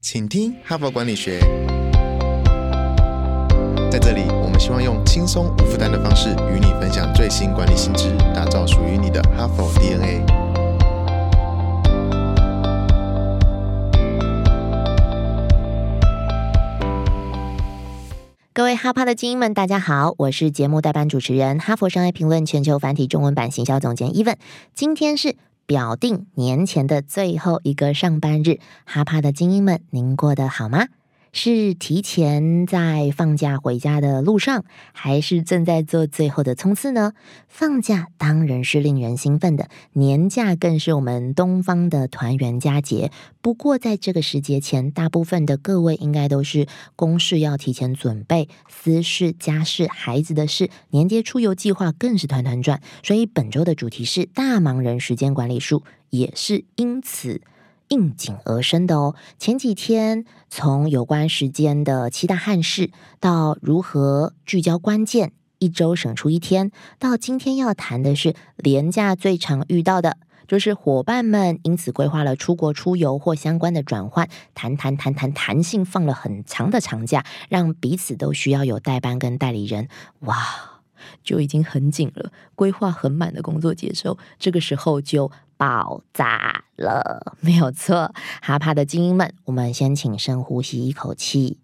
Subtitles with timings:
[0.00, 1.40] 请听哈佛管理学。
[3.90, 10.24] 在这里，我们希望用轻松无负担的方式与你分享最新管理新知，打造属于你的哈佛 DNA。
[18.52, 24.36] 各位哈帕的精英们，大家好，我是节目代班主持人、哈佛商业评论全球繁体中文版行销总监伊文。
[24.74, 25.36] 今天是
[25.68, 30.86] 表定年前的最后一个上班日，哈帕的精英们，您过得好吗？
[31.40, 37.12] 是提前在放假回家的路上，还是正在做最后的冲刺呢？
[37.46, 43.12] 放假当然是令人兴奋的，年假更是我们东方的团圆佳节。
[43.40, 52.82] 不过在这个时节前，大部分的各位应该都是公事要提前准备，私事、家事、孩子的事，年节出游计划更是团团转。
[53.04, 57.40] 所以本周的主题是大忙人时间管理术，也是因此。
[57.88, 59.14] 应景而生的哦。
[59.38, 79.88] 前几天从有关时间的七大憾事，到如何聚焦关键，一周省出一天，到今天要谈的是廉价最常遇到的，就是伙伴们因此规划了出国出游或相关的转换，谈谈谈谈弹性放了很长的长假，让彼此都需要有代班跟代理人。
[80.20, 80.77] 哇！
[81.22, 88.12] 就已经很紧了，规划很满的工作节奏，这个时候就爆炸了， 没有错。
[88.40, 91.58] 哈帕的精英们，我们先请深呼吸一口气。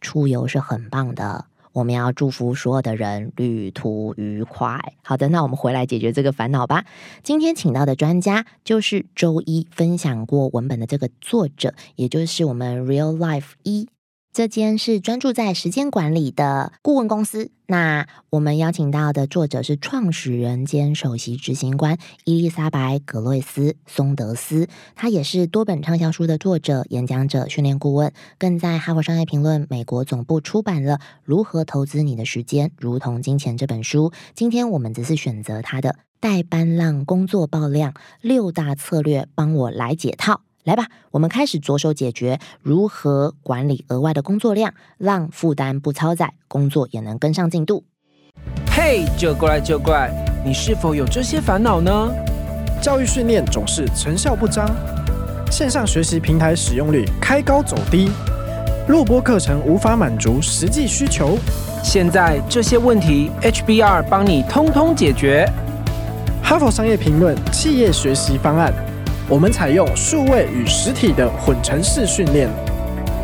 [0.00, 4.94] 出游是很棒的，我们要祝福所有的人旅途愉快。
[5.02, 6.86] 好的，那我们回来解决这个烦恼吧。
[7.22, 13.88] 今天请到的专家就是周一分享过文本的这个作者，也就是我们 Real Life 一。
[14.32, 17.50] 这间是专注在时间管理的顾问公司。
[17.66, 34.12] 那我们邀请到的作者是创始人兼首席执行官伊丽莎白·格洛斯·松德斯，他也是多本畅销书的作者、演讲者、训练顾问，更在《哈佛商业评论》美国总部出版了《如何投资你的时间如同金钱》这本书。
[34.34, 40.42] 今天我们只是选择他的代班浪工作爆量六大策略，帮我来解套。
[40.64, 47.84] 来吧，我们开始着手解决如何管理额外的工作量，让负担不超载，工作也能跟上进度。
[48.70, 50.12] 嘿，就过来就过来，
[50.44, 52.12] 你是否有这些烦恼呢？
[52.82, 54.68] 教育训练总是成效不彰，
[55.50, 58.10] 线上学习平台使用率开高走低，
[58.88, 61.38] 录播课程无法满足实际需求。
[61.82, 65.50] 现在这些问题，HBR 帮你通通解决。
[66.42, 68.72] 哈佛商业评论企业学习方案。
[69.30, 72.50] 我们采用数位与实体的混成式训练，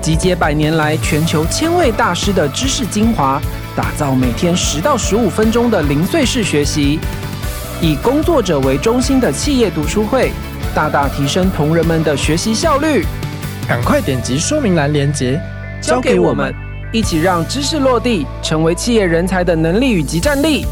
[0.01, 3.43] 集结百年来全球千位大师的知识精华，
[3.75, 7.01] 打造每天十到十五分钟的零碎式学习，
[7.83, 10.31] 以工作者为中心的企业读书会，
[10.77, 13.05] 大大提升同仁们的学习效率。
[13.67, 15.41] 赶快点击说明栏链接，
[15.83, 16.55] 交给我们，
[16.93, 20.65] 一起让知识落地，成为企业人才的能力与即战力。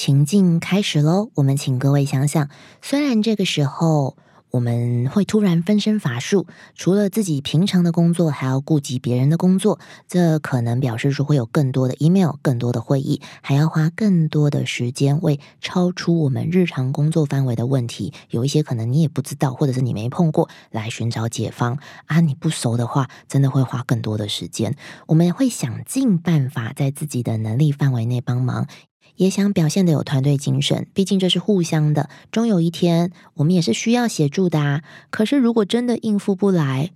[0.00, 2.48] 情境开始喽，我们请各位想想，
[2.80, 4.16] 虽然这个时候
[4.50, 9.78] 我们会突然分身乏术，除了自己平常的工作，还要顾及别人的工作，
[10.08, 22.20] 这可能表示说会有更多的 email、更多的会议，还要花更多的时间为超出我们日常工作范围的问题，有一些可能你也不知道，或者是你没碰过，来寻找解方啊。
[22.20, 24.74] 你不熟的话，真的会花更多的时间。
[25.08, 28.66] 我们会想尽办法，在自己的能力范围内帮忙。
[29.20, 32.08] 也想表现的有团队精神，毕竟这是互相的。
[32.32, 34.82] 终有一天，我们也是需要协助的啊。
[35.10, 36.92] 可是如果真的应付不来，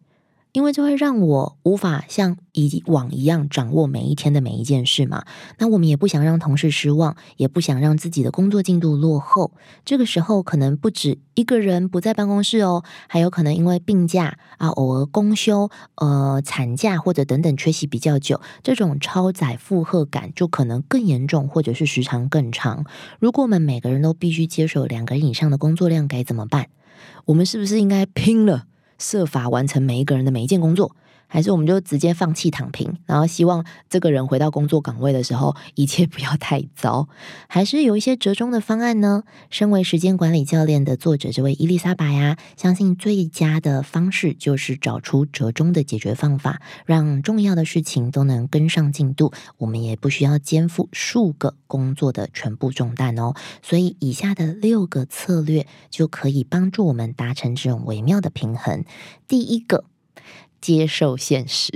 [0.54, 5.24] 因为这会让我无法像以往一样掌握每一天的每一件事嘛。
[5.58, 9.50] 那我们也不想让同事失望，也不想让自己的工作进度落后。
[9.84, 22.86] 这个时候可能不止一个人不在办公室哦，还有可能因为病假啊、偶尔公休、呃产假或者等等缺席比较久，这种超载负荷感就可能更严重，或者是时长更长。
[23.18, 26.68] 如果我们每个人都必须接受两个人以上的工作量，该怎么办？
[27.24, 28.66] 我们是不是应该拼了？
[28.98, 30.94] 设法完成每一个人的每一件工作。
[31.34, 37.08] 还是我们就直接放弃躺平，然后希望这个人回到工作岗位的时候， 一切不要太糟。
[37.48, 39.24] 还是有一些折中的方案呢？
[39.50, 49.32] 身为时间管理教练的作者这位伊丽莎白呀，相信最佳的方式就是找出折中的解决方法，让重要的事情都能跟上进度。
[49.58, 53.34] 我们也不需要肩负数个工作的全部重担哦。
[53.60, 58.84] 所以以下的六个策略就可以帮助我们达成这种微妙的平衡。
[59.26, 59.86] 第一个。
[60.64, 61.70] 接受现实，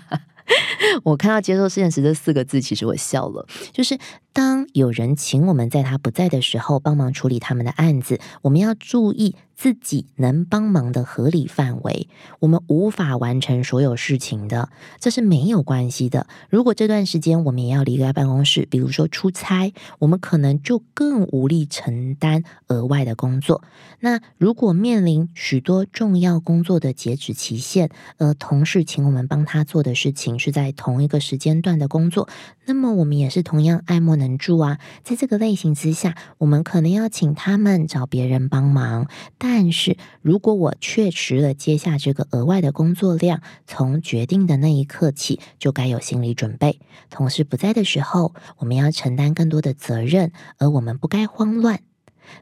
[1.02, 3.46] 我看到“接受现实”这四个字，其实我笑了。
[3.72, 3.98] 就是
[4.36, 12.06] 当有人请我们在他不在的时候帮忙处理他们的案子，我们要注意自己能帮忙的合理范围。
[12.40, 14.68] 我们无法完成所有事情的，
[15.00, 16.26] 这是没有关系的。
[16.50, 23.64] 如果这段时间我们也要离开办公室，比如说出差，我们可能就更无力承担额外的工作。
[24.00, 27.88] 那如果面临许多重要工作的截止期限，
[28.18, 32.28] 而同事请我们帮他做的事情是在同一个时间段的工作，
[32.66, 34.25] 那么我们也是同样爱莫能。
[34.26, 39.08] 能助啊，在这个类型之下，我们可能要请他们找别人帮忙。
[39.38, 46.80] 但是如果我确实了接下这个额外的工作量，从决定的那一刻起，就该有心理准备。
[47.08, 51.80] 同事不在的时候，我们要承担更多的责任，而我们不该慌乱。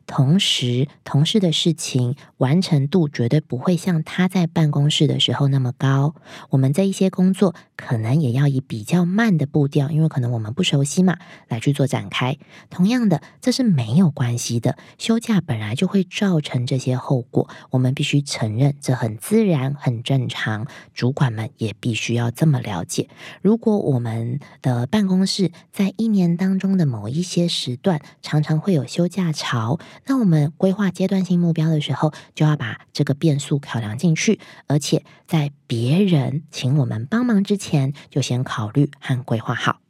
[0.07, 6.15] 同时，同事的事情完成度绝对不会像他在办公室的时候那么高。
[6.51, 12.37] 我们在一些工作可能也要以比较慢的步调，因为可能我们不熟悉嘛，来去做展开。
[12.71, 14.77] 同样的，这是没有关系的。
[14.99, 20.67] 休假本来就会造成这些后果，我们必须承认这很自然、很正常。
[20.93, 23.09] 主管们也必须要这么了解。
[23.43, 29.74] 如果我们的办公室在一年当中的某一些时段常常会有休假潮，
[30.07, 39.84] 那我们规划阶段性目标的时候，就要把这个变数考量进去，而且在别人请我们帮忙之前，就先考虑和规划好。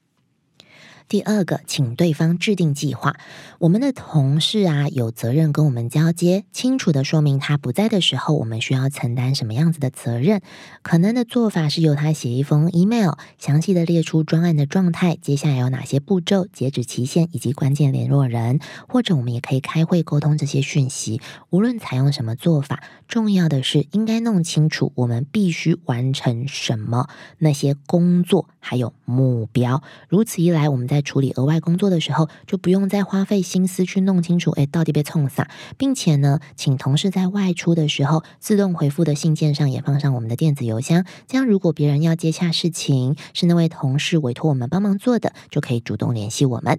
[1.09, 3.17] 第二个，请对方制定计划。
[3.59, 10.41] 我们的同事啊，有责任跟我们交接，清楚的说明他不在的时候，我们需要承担什么样子的责任。
[10.83, 18.61] 可能的做法是由他写一封 email，详细的列出专案的状态，接下来有哪些步骤、截止期限以及关键联络人。
[18.89, 21.21] 或者我们也可以开会沟通这些讯息。
[21.51, 27.09] 无论采用什么做法，重要的是应该弄清楚我们必须完成什么
[27.39, 29.83] 那些工作，还有目标。
[30.09, 41.05] 如此一来，我们在在处理额外工作的时候，就不用再花费心思去弄清楚，哎，到底被冲啥，并且呢，请同事在外出的时候，自动回复的信件上也放上我们的电子邮箱。
[41.27, 46.79] 这样，如果别人要接洽事情，是那位同事委托我们帮忙做的，就可以主动联系我们。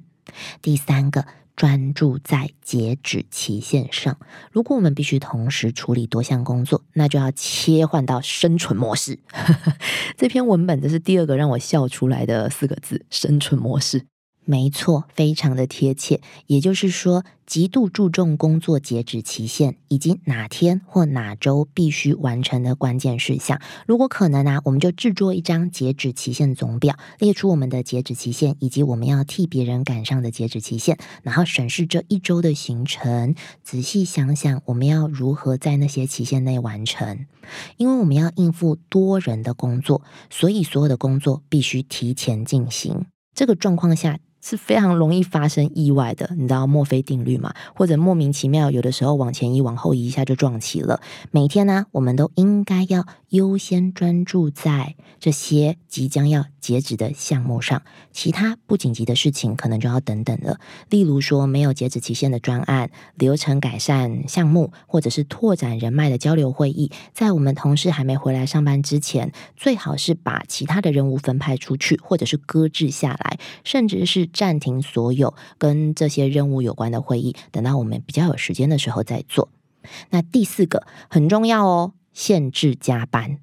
[0.61, 1.44] 第三个。
[1.55, 4.17] 专注在截止期限上。
[4.51, 9.19] 如果我们必须同时处理多项工作，那就要切换到生存模式。
[10.17, 14.05] 这篇文本这是第二个让我笑出来的四个字：生存模式。
[14.45, 16.21] 没错，非常的贴切。
[16.47, 23.59] 也就是说，极度注重工作截止期限以及哪天或哪周必须完成的关键事项。
[23.87, 37.25] 如果可能啊，我们就制作一张截止期限总表，列出我们的截止期限以及我们要替别人赶上的截止期限，然后审视这一周的行程，仔细想想我们要如何在那些期限内完成。
[37.77, 43.05] 因为我们要应付多人的工作，所以所有的工作必须提前进行。
[43.33, 44.19] 这个状况下。
[44.45, 47.51] 是非常容易发生意外的，你知道墨菲定律吗？
[47.73, 51.01] 或者莫名其妙，有的时候往前移、往后移一下就撞齐了。
[51.31, 57.81] 每天呢，我们都应该要优先专注在这些即将要截止的项目上，
[58.11, 60.59] 其他不紧急的事情可能就要等等了。
[60.91, 74.29] 例如说，没有截止期限的专案、流程改善项目，或者是拓展人脉的交流会议，在我们同事还没回来上班之前，最好是把其他的任务分派出去，或者是搁置下来，甚至是。
[74.35, 79.47] 暂停所有跟这些任务有关的会议，等到我们比较有时间的时候再做。
[80.09, 83.39] 那第四个很重要哦，限制加班。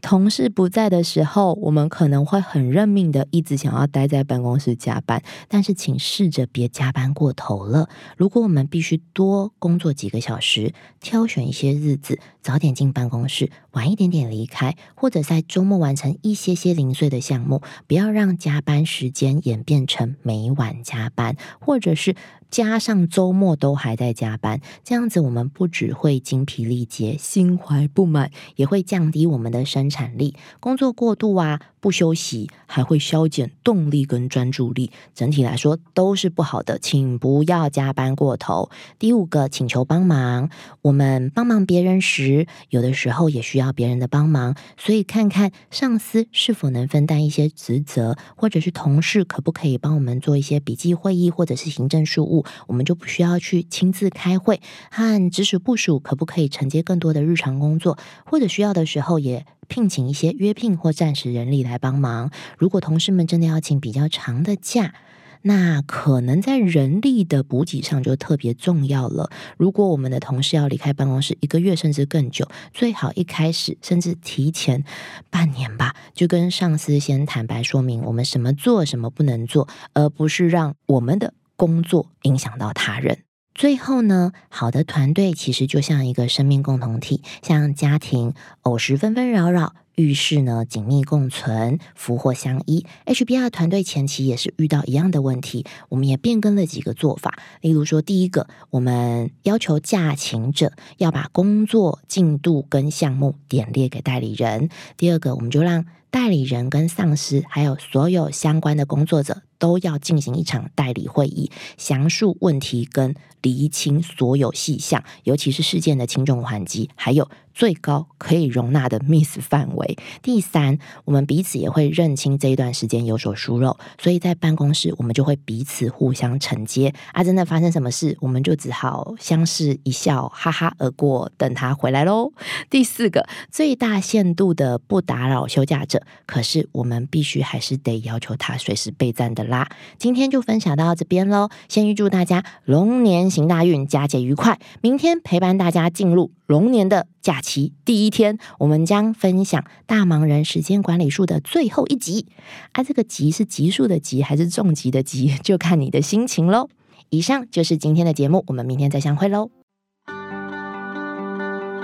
[0.00, 7.88] 同事不在的时候，我们可能会很认命的一直想要待在办公室加班，但是请试着别加班过头了。
[8.16, 22.14] 如果我们必须多工作几个小时，挑选一些日子早点进办公室，晚一点点离开，或者在周末完成一些些零碎的项目，不要让加班时间演变成每晚加班，或者是。
[22.50, 30.34] 加上周末都还在加班，这样子我们不只会精疲力竭、心怀不满，也会降低我们的生产力。
[30.60, 36.78] 工作过度啊，不休息还会削减动力跟专注力，整体来说都是不好的。
[36.78, 38.70] 请不要加班过头。
[38.98, 40.50] 第五个，请求帮忙。
[40.82, 52.44] 我们帮忙别人时，有的时候也需要别人的帮忙，所以看看上司是否能分担一些职责，或者是同事可不可以帮我们做一些笔记会议，或者是行政事务。
[52.66, 62.30] 我们就不需要去亲自开会，和直属部署可不可以承接更多的日常工作，或者需要的时候也聘请一些约聘或暂时人力来帮忙。
[62.58, 64.94] 如果同事们真的要请比较长的假，
[65.42, 69.30] 那可能在人力的补给上就特别重要了。
[69.56, 74.82] 如果我们的同事要离开办公室一个月甚至更久，最好一开始甚至提前
[75.30, 83.27] 半年吧，就跟上司先坦白说明我们什么做什么不能做，而不是让我们的工作影响到他人。
[83.58, 89.74] 最后呢，好的团队其实就像一个生命共同体，像家庭，偶时纷纷扰扰。
[89.96, 92.86] 遇事呢紧密共存，福祸相依。
[93.04, 97.36] HBR 团队前期也是遇到一样的问题，我们也变更了几个做法。
[97.60, 117.28] 例如说，第一个，我们要求驾勤者要把工作进度跟项目点列给代理人；第二个，我们就让代理人跟上司还有所有相关的工作者都要进行一场代理会议，详述问题跟厘清所有细项，尤其是事件的轻重缓急，还有。
[117.54, 119.98] 最高可以容纳的 miss 范围。
[120.22, 126.94] 第三，我们彼此也会认清这一段时间有所疏漏，所以在办公室我们就会彼此互相承接。
[127.12, 132.32] 啊，真的发生什么事，我们就只好相视一笑，哈哈而过，等他回来喽。
[132.70, 139.68] 第四个，最大限度的不打扰休假者，可是我们必须还是得要求他随时备战的啦。
[139.98, 144.58] 今天就分享到这边喽，先预祝大家龙年行大运，佳节愉快。
[144.80, 146.32] 明天陪伴大家进入。
[146.46, 152.26] 龙年的假期第一天，我们将分享《大忙人时间管理术》的最后一集。
[152.72, 156.70] 啊，这个“集”是集数的“集”还是重疾的“集”，就看你的心情喽。
[157.10, 159.50] 以上就是今天的节目，我们明天再相会喽。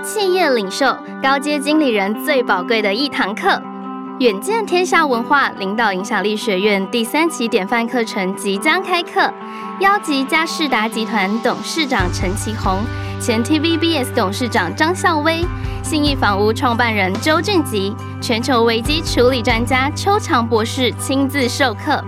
[0.03, 3.49] 企业领袖、高阶经理人最宝贵的一堂课，
[4.19, 9.29] 《远见天下文化领导影响力学院》第三期典范课程即将开课，
[9.81, 12.79] 邀集嘉士达集团董事长陈其宏。
[13.19, 15.45] 前 TVBS 董事长张孝威、
[15.83, 22.01] 信义房屋创办人周俊吉、全球危机处理专家邱强博士亲自授课，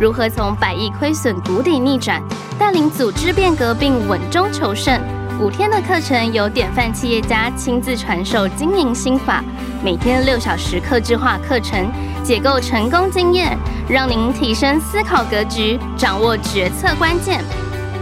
[0.00, 2.22] 如何从百亿亏损谷底逆转，
[2.58, 4.98] 带领组织变革并稳中求胜。
[5.40, 9.42] 五天的课程由典范企业家亲自传授经营心法，
[9.82, 11.90] 每天六小时客制化课程，
[12.22, 13.56] 解构成功经验，
[13.88, 17.42] 让您提升思考格局，掌握决策关键。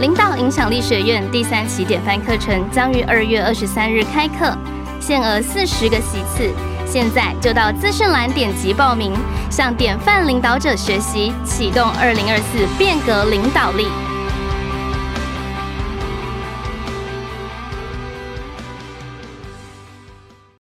[0.01, 4.53] 领导影响力学院第三期典范课程将于二月二十三日开课，
[4.99, 6.53] 限额四十个席次，
[6.85, 9.13] 现在就到资讯栏点击报名，
[9.49, 13.87] 向典范领导者学习，启动二零二四变革领导力。